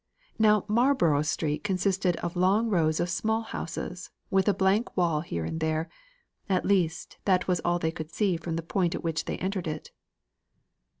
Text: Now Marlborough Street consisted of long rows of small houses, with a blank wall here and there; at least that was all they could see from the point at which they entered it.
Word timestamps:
Now 0.39 0.65
Marlborough 0.67 1.21
Street 1.21 1.63
consisted 1.63 2.15
of 2.15 2.35
long 2.35 2.69
rows 2.69 2.99
of 2.99 3.07
small 3.07 3.41
houses, 3.43 4.09
with 4.31 4.47
a 4.47 4.53
blank 4.55 4.97
wall 4.97 5.21
here 5.21 5.45
and 5.45 5.59
there; 5.59 5.89
at 6.49 6.65
least 6.65 7.19
that 7.25 7.47
was 7.47 7.59
all 7.59 7.77
they 7.77 7.91
could 7.91 8.09
see 8.11 8.35
from 8.35 8.55
the 8.55 8.63
point 8.63 8.95
at 8.95 9.03
which 9.03 9.25
they 9.25 9.37
entered 9.37 9.67
it. 9.67 9.91